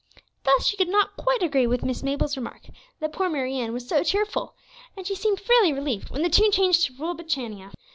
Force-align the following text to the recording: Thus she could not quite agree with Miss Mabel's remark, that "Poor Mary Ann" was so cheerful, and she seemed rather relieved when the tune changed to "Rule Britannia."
Thus 0.45 0.65
she 0.65 0.77
could 0.77 0.87
not 0.89 1.15
quite 1.15 1.43
agree 1.43 1.67
with 1.67 1.83
Miss 1.83 2.01
Mabel's 2.01 2.35
remark, 2.35 2.63
that 2.99 3.13
"Poor 3.13 3.29
Mary 3.29 3.59
Ann" 3.59 3.71
was 3.71 3.87
so 3.87 4.03
cheerful, 4.03 4.55
and 4.97 5.05
she 5.05 5.13
seemed 5.13 5.39
rather 5.47 5.75
relieved 5.75 6.09
when 6.09 6.23
the 6.23 6.29
tune 6.31 6.49
changed 6.51 6.83
to 6.87 6.93
"Rule 6.97 7.13
Britannia." 7.13 7.69